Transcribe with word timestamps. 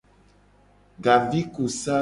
Gavikusa. 1.03 1.89